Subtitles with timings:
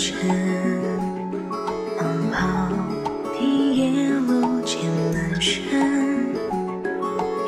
[0.00, 0.16] 尘，
[1.98, 2.38] 狂跑，
[3.38, 4.80] 一夜路见
[5.12, 5.60] 满身。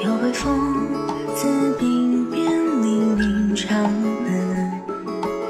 [0.05, 0.87] 有北风
[1.34, 1.48] 自
[1.79, 2.52] 鬓边
[2.83, 4.70] 凛凛长门，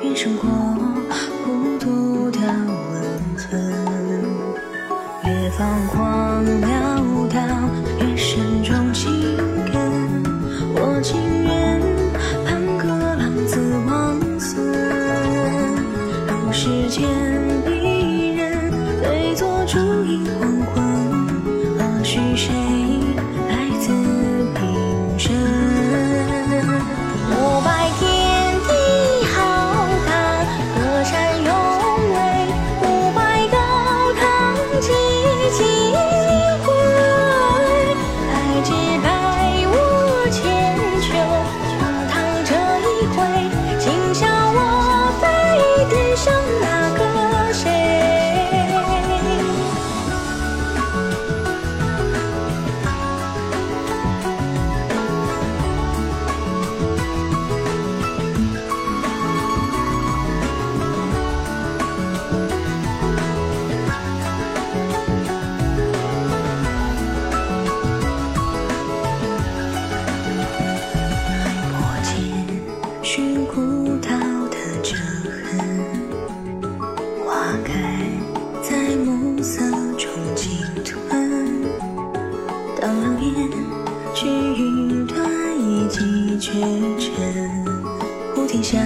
[0.04, 0.48] 远胜过
[1.44, 3.60] 孤独的温存。
[5.24, 6.62] 越放荒寥
[7.32, 7.81] 寥。
[73.62, 74.08] 是古道
[74.48, 74.96] 的折
[75.46, 75.60] 痕，
[77.24, 77.30] 花
[77.64, 77.70] 开
[78.60, 79.60] 在暮色
[79.96, 80.50] 中鲸
[80.84, 80.92] 吞。
[82.80, 83.48] 当流言
[84.14, 85.16] 去云端
[85.56, 86.50] 一骑绝
[86.98, 87.64] 尘，
[88.34, 88.78] 护天下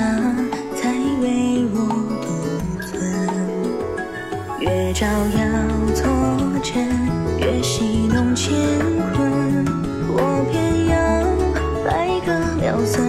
[0.74, 0.92] 才
[1.22, 1.78] 为我
[2.20, 2.26] 独
[2.86, 2.92] 尊。
[4.60, 5.40] 越招摇
[5.94, 6.04] 作
[6.62, 6.86] 真，
[7.38, 8.52] 越戏弄乾
[9.14, 9.64] 坤，
[10.08, 10.94] 我偏要
[11.86, 12.28] 来个
[12.60, 13.02] 妙算